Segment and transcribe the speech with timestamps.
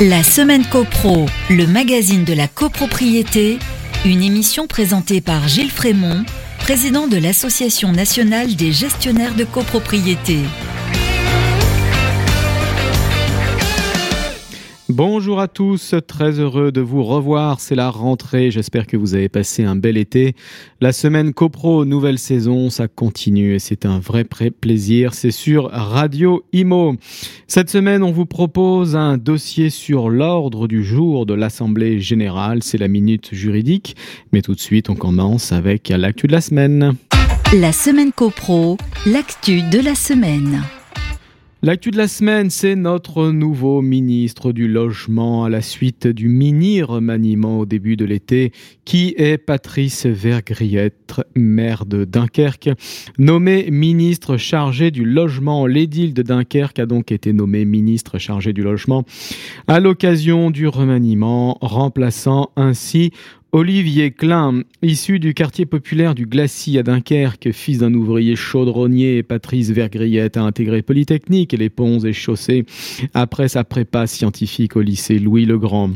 [0.00, 3.58] La semaine CoPro, le magazine de la copropriété,
[4.04, 6.24] une émission présentée par Gilles Frémont,
[6.60, 10.38] président de l'Association nationale des gestionnaires de copropriété.
[14.98, 19.28] Bonjour à tous, très heureux de vous revoir, c'est la rentrée, j'espère que vous avez
[19.28, 20.34] passé un bel été.
[20.80, 26.42] La semaine CoPro, nouvelle saison, ça continue et c'est un vrai plaisir, c'est sur Radio
[26.52, 26.96] Imo.
[27.46, 32.78] Cette semaine, on vous propose un dossier sur l'ordre du jour de l'Assemblée générale, c'est
[32.78, 33.94] la minute juridique,
[34.32, 36.96] mais tout de suite on commence avec l'actu de la semaine.
[37.54, 38.76] La semaine CoPro,
[39.06, 40.64] l'actu de la semaine.
[41.60, 47.58] L'actu de la semaine, c'est notre nouveau ministre du Logement à la suite du mini-remaniement
[47.58, 48.52] au début de l'été,
[48.84, 52.70] qui est Patrice Vergriette, maire de Dunkerque.
[53.18, 58.62] Nommé ministre chargé du logement, l'édile de Dunkerque a donc été nommé ministre chargé du
[58.62, 59.04] logement
[59.66, 63.10] à l'occasion du remaniement, remplaçant ainsi
[63.50, 69.70] Olivier Klein, issu du quartier populaire du Glacis à Dunkerque, fils d'un ouvrier chaudronnier, Patrice
[69.70, 72.66] Vergriette a intégré Polytechnique et les ponts et chaussées
[73.14, 75.92] après sa prépa scientifique au lycée Louis le Grand.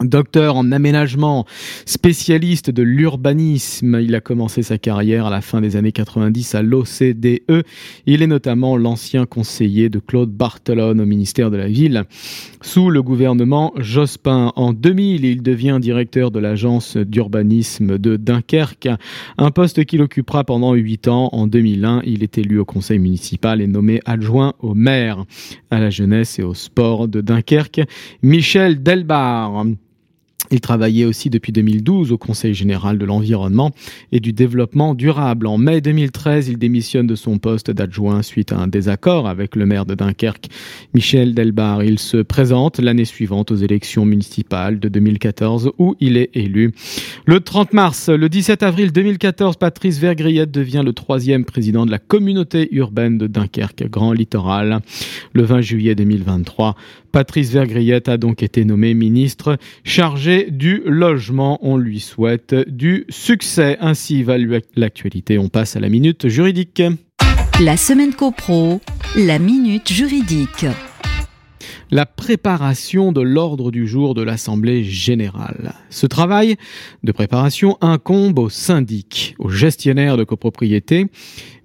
[0.00, 1.46] Docteur en aménagement,
[1.86, 6.62] spécialiste de l'urbanisme, il a commencé sa carrière à la fin des années 90 à
[6.62, 7.62] l'OCDE.
[8.04, 12.04] Il est notamment l'ancien conseiller de Claude Barthelone au ministère de la Ville.
[12.60, 18.88] Sous le gouvernement Jospin, en 2000, il devient directeur de l'agence d'urbanisme de Dunkerque,
[19.38, 21.28] un poste qu'il occupera pendant huit ans.
[21.30, 25.24] En 2001, il est élu au conseil municipal et nommé adjoint au maire
[25.70, 27.82] à la jeunesse et au sport de Dunkerque.
[28.22, 29.66] Michel Delbar
[30.50, 33.72] il travaillait aussi depuis 2012 au Conseil général de l'environnement
[34.12, 35.46] et du développement durable.
[35.46, 39.64] En mai 2013, il démissionne de son poste d'adjoint suite à un désaccord avec le
[39.64, 40.48] maire de Dunkerque,
[40.92, 41.82] Michel Delbar.
[41.82, 46.72] Il se présente l'année suivante aux élections municipales de 2014 où il est élu.
[47.24, 51.98] Le 30 mars, le 17 avril 2014, Patrice Vergriette devient le troisième président de la
[51.98, 54.80] communauté urbaine de Dunkerque, Grand Littoral.
[55.32, 56.76] Le 20 juillet 2023,
[57.12, 61.58] Patrice Vergriette a donc été nommé ministre chargé du logement.
[61.62, 63.76] On lui souhaite du succès.
[63.80, 64.36] Ainsi va
[64.76, 65.38] l'actualité.
[65.38, 66.82] On passe à la minute juridique.
[67.60, 68.80] La semaine copro,
[69.16, 70.66] la minute juridique
[71.90, 75.74] la préparation de l'ordre du jour de l'Assemblée générale.
[75.90, 76.56] Ce travail
[77.02, 81.06] de préparation incombe aux syndics, aux gestionnaires de copropriété,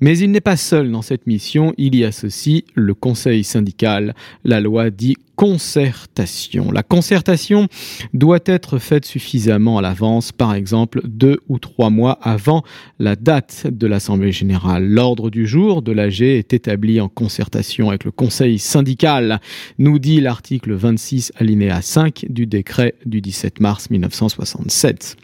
[0.01, 4.15] mais il n'est pas seul dans cette mission, il y associe le conseil syndical.
[4.45, 6.69] La loi dit concertation.
[6.69, 7.69] La concertation
[8.13, 12.63] doit être faite suffisamment à l'avance, par exemple deux ou trois mois avant
[12.99, 14.85] la date de l'Assemblée générale.
[14.85, 19.39] L'ordre du jour de l'AG est établi en concertation avec le conseil syndical,
[19.77, 25.15] nous l'article 26 alinéa 5 du décret du 17 mars 1967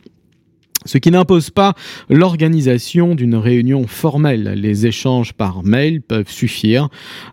[0.85, 1.73] ce qui n'impose pas
[2.09, 4.53] l'organisation d'une réunion formelle.
[4.55, 6.89] Les échanges par mail peuvent suffire,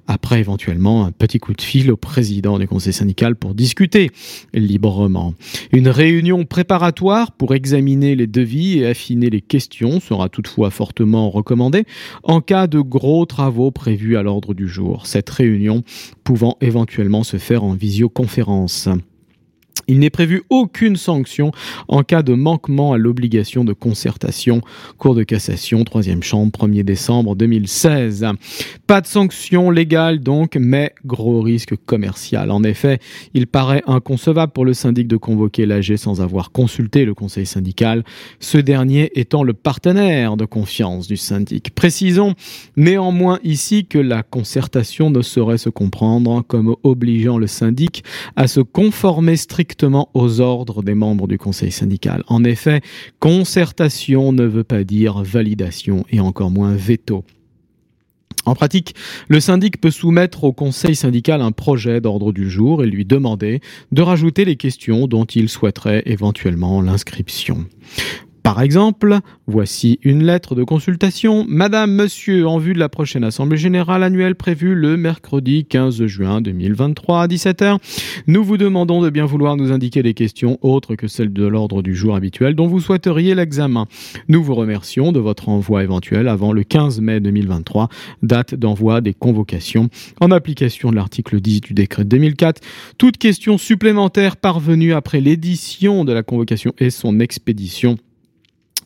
[0.07, 4.11] après éventuellement un petit coup de fil au président du conseil syndical pour discuter
[4.55, 5.35] librement.
[5.73, 11.85] Une réunion préparatoire pour examiner les devis et affiner les questions sera toutefois fortement recommandée
[12.23, 15.83] en cas de gros travaux prévus à l'ordre du jour, cette réunion
[16.25, 18.89] pouvant éventuellement se faire en visioconférence.
[19.89, 21.53] Il n'est prévu aucune sanction
[21.89, 24.61] en cas de manquement à l'obligation de concertation.
[24.99, 28.27] Cour de cassation, troisième chambre, 1er décembre 2016.
[28.87, 32.51] Pas de sanction légale donc, mais gros risque commercial.
[32.51, 32.99] En effet,
[33.35, 38.05] il paraît inconcevable pour le syndic de convoquer l'AG sans avoir consulté le conseil syndical,
[38.41, 41.75] ce dernier étant le partenaire de confiance du syndic.
[41.75, 42.35] Précisons
[42.77, 48.05] néanmoins ici que la concertation ne saurait se comprendre comme obligeant le syndic
[48.37, 49.72] à se conformer strictement
[50.15, 52.23] aux ordres des membres du conseil syndical.
[52.29, 52.81] En effet,
[53.19, 57.25] concertation ne veut pas dire validation et encore moins veto.
[58.45, 58.95] En pratique,
[59.29, 63.61] le syndic peut soumettre au conseil syndical un projet d'ordre du jour et lui demander
[63.93, 67.67] de rajouter les questions dont il souhaiterait éventuellement l'inscription.
[68.43, 71.45] Par exemple, voici une lettre de consultation.
[71.47, 76.41] Madame, Monsieur, en vue de la prochaine Assemblée générale annuelle prévue le mercredi 15 juin
[76.41, 77.79] 2023 à 17h,
[78.27, 81.83] nous vous demandons de bien vouloir nous indiquer des questions autres que celles de l'ordre
[81.83, 83.87] du jour habituel dont vous souhaiteriez l'examen.
[84.29, 87.89] Nous vous remercions de votre envoi éventuel avant le 15 mai 2023,
[88.23, 89.89] date d'envoi des convocations
[90.21, 92.61] en application de l'article 10 du décret 2004.
[92.99, 97.99] Toute question supplémentaire parvenue après l'édition de la convocation et son expédition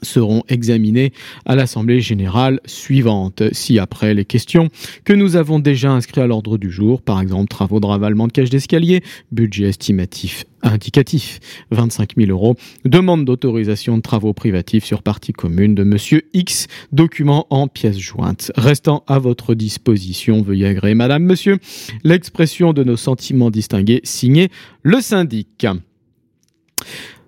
[0.06, 1.12] seront examinés
[1.44, 3.42] à l'Assemblée générale suivante.
[3.52, 4.68] Si après les questions
[5.04, 8.32] que nous avons déjà inscrites à l'ordre du jour, par exemple travaux de ravalement de
[8.32, 15.32] cage d'escalier, budget estimatif indicatif 25 000 euros, demande d'autorisation de travaux privatifs sur partie
[15.32, 18.52] commune de Monsieur X, document en pièces jointes.
[18.56, 21.58] Restant à votre disposition, veuillez agréer Madame, Monsieur,
[22.04, 24.50] l'expression de nos sentiments distingués, signé
[24.82, 25.66] le syndic.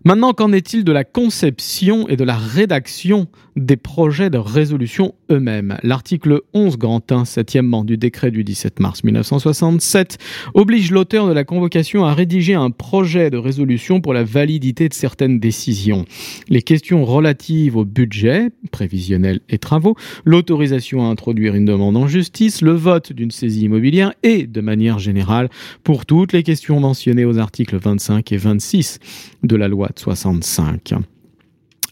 [0.04, 5.76] Maintenant, qu'en est-il de la conception et de la rédaction des projets de résolution eux-mêmes?
[5.82, 10.18] L'article 11 grand 1 septièmement du décret du 17 mars 1967
[10.54, 14.94] oblige l'auteur de la convocation à rédiger un projet de résolution pour la validité de
[14.94, 16.04] certaines décisions.
[16.48, 22.62] Les questions relatives au budget, prévisionnel et travaux, l'autorisation à introduire une demande en justice,
[22.62, 25.48] le vote d'une saisie immobilière et, de manière générale,
[25.82, 29.00] pour toutes les questions mentionnées aux articles 25 et 26
[29.42, 30.94] de la loi 65.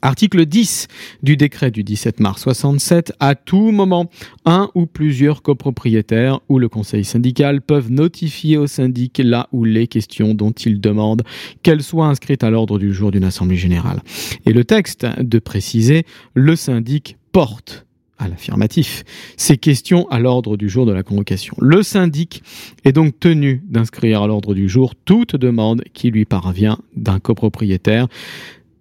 [0.02, 0.88] Article 10
[1.22, 4.10] du décret du 17 mars 67, à tout moment,
[4.44, 9.86] un ou plusieurs copropriétaires ou le conseil syndical peuvent notifier au syndic là ou les
[9.86, 11.22] questions dont ils demandent
[11.62, 14.00] qu'elles soient inscrites à l'ordre du jour d'une assemblée générale.
[14.44, 16.04] Et le texte de préciser,
[16.34, 17.85] le syndic porte
[18.18, 19.04] à l'affirmatif,
[19.36, 21.54] ces questions à l'ordre du jour de la convocation.
[21.60, 22.42] Le syndic
[22.84, 28.08] est donc tenu d'inscrire à l'ordre du jour toute demande qui lui parvient d'un copropriétaire,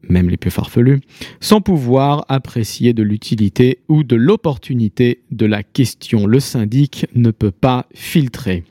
[0.08, 1.02] même les plus farfelus,
[1.40, 6.28] sans pouvoir apprécier de l'utilité ou de l'opportunité de la question.
[6.28, 8.64] Le syndic ne peut pas filtrer.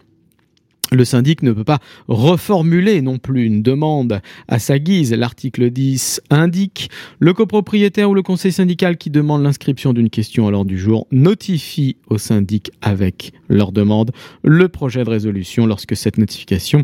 [0.95, 5.13] Le syndic ne peut pas reformuler non plus une demande à sa guise.
[5.13, 6.89] L'article 10 indique
[7.19, 11.09] le copropriétaire ou le conseil syndical qui demande l'inscription d'une question à l'ordre du jour
[11.11, 14.13] notifie au syndic avec leur demande
[14.45, 16.83] le projet de résolution lorsque cette notification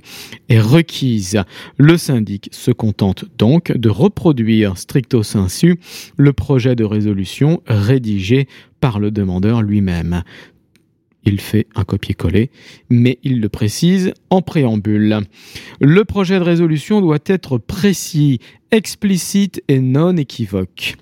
[0.49, 1.43] est requise.
[1.77, 5.79] Le syndic se contente donc de reproduire stricto sensu
[6.17, 8.49] le projet de résolution rédigé
[8.81, 10.25] par le demandeur lui-même
[11.25, 12.51] il fait un copier-coller,
[12.89, 15.21] mais il le précise en préambule.
[15.81, 18.39] Le projet de résolution doit être précis,
[18.71, 20.97] explicite et non équivoque.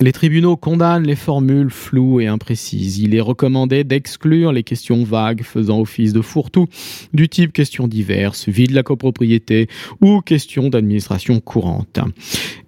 [0.00, 3.00] Les tribunaux condamnent les formules floues et imprécises.
[3.00, 6.68] Il est recommandé d'exclure les questions vagues faisant office de fourre-tout,
[7.12, 9.66] du type questions diverses, vie de la copropriété
[10.00, 11.98] ou questions d'administration courante.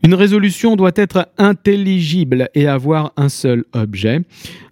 [0.02, 4.22] Une résolution doit être intelligible et avoir un seul objet.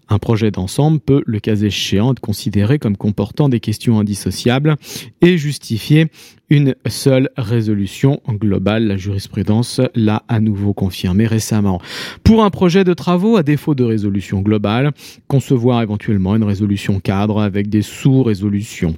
[0.09, 4.77] Un projet d'ensemble peut, le cas échéant, être considéré comme comportant des questions indissociables
[5.21, 6.07] et justifier
[6.51, 8.87] une seule résolution globale.
[8.87, 11.81] La jurisprudence l'a à nouveau confirmé récemment.
[12.25, 14.93] Pour un projet de travaux, à défaut de résolution globale,
[15.27, 18.97] concevoir éventuellement une résolution cadre avec des sous-résolutions.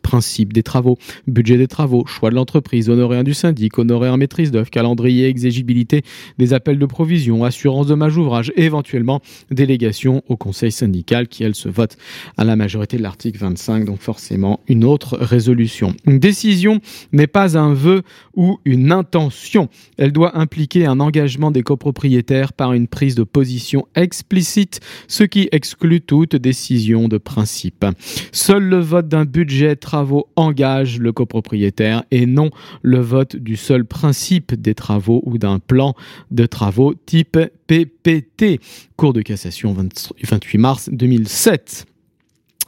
[0.00, 4.70] Principe des travaux, budget des travaux, choix de l'entreprise, honoraire du syndic, honoraire maîtrise d'œuvre,
[4.70, 6.02] calendrier, exigibilité
[6.38, 11.54] des appels de provision, assurance de mage ouvrage éventuellement délégation au conseil syndical qui, elle,
[11.54, 11.96] se vote
[12.36, 15.94] à la majorité de l'article 25, donc forcément une autre résolution.
[16.06, 16.80] Une décision
[17.12, 18.02] n'est pas un vœu
[18.34, 19.68] ou une intention.
[19.98, 25.48] Elle doit impliquer un engagement des copropriétaires par une prise de position explicite, ce qui
[25.52, 27.84] exclut toute décision de principe.
[28.32, 32.48] Seul le vote d'un budget travaux engage le copropriétaire et non
[32.80, 35.94] le vote du seul principe des travaux ou d'un plan
[36.30, 38.60] de travaux type PPT.
[38.96, 41.86] Cour de cassation 28 mars 2007.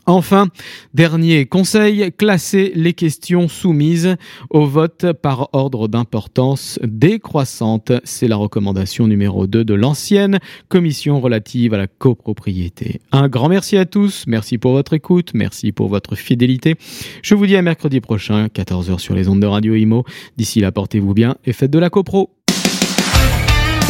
[0.06, 0.48] Enfin,
[0.92, 4.16] dernier conseil, classer les questions soumises
[4.50, 7.92] au vote par ordre d'importance décroissante.
[8.04, 10.38] C'est la recommandation numéro 2 de l'ancienne
[10.68, 13.00] commission relative à la copropriété.
[13.12, 16.74] Un grand merci à tous, merci pour votre écoute, merci pour votre fidélité.
[17.22, 20.04] Je vous dis à mercredi prochain, 14h sur les ondes de Radio Imo.
[20.36, 22.30] D'ici là, portez-vous bien et faites de la copro.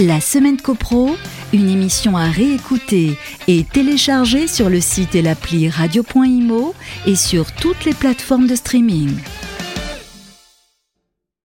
[0.00, 1.10] La semaine copro
[1.54, 6.74] une émission à réécouter et télécharger sur le site et l'appli radio.imo
[7.06, 9.14] et sur toutes les plateformes de streaming.